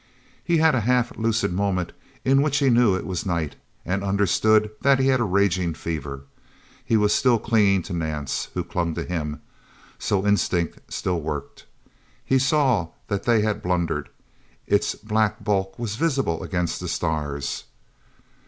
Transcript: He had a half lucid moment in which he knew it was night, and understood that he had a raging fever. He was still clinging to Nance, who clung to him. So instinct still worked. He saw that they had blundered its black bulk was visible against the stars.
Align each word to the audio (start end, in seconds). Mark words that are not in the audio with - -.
He 0.43 0.57
had 0.57 0.73
a 0.73 0.79
half 0.79 1.15
lucid 1.15 1.53
moment 1.53 1.91
in 2.25 2.41
which 2.41 2.57
he 2.57 2.71
knew 2.71 2.95
it 2.95 3.05
was 3.05 3.23
night, 3.23 3.55
and 3.85 4.03
understood 4.03 4.71
that 4.81 4.97
he 4.97 5.09
had 5.09 5.19
a 5.19 5.23
raging 5.25 5.75
fever. 5.75 6.23
He 6.83 6.97
was 6.97 7.13
still 7.13 7.37
clinging 7.37 7.83
to 7.83 7.93
Nance, 7.93 8.47
who 8.55 8.63
clung 8.63 8.95
to 8.95 9.03
him. 9.03 9.41
So 9.99 10.25
instinct 10.25 10.91
still 10.91 11.21
worked. 11.21 11.67
He 12.25 12.39
saw 12.39 12.87
that 13.09 13.25
they 13.25 13.41
had 13.43 13.61
blundered 13.61 14.09
its 14.65 14.95
black 14.95 15.43
bulk 15.43 15.77
was 15.77 15.97
visible 15.97 16.41
against 16.41 16.79
the 16.79 16.87
stars. 16.87 17.65